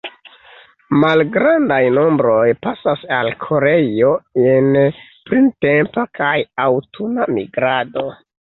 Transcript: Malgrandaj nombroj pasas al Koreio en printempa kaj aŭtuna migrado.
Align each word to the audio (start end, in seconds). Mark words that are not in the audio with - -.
Malgrandaj 1.03 1.77
nombroj 1.97 2.47
pasas 2.63 3.03
al 3.19 3.29
Koreio 3.45 4.11
en 4.47 4.73
printempa 5.29 6.09
kaj 6.23 6.35
aŭtuna 6.69 7.33
migrado. 7.39 8.11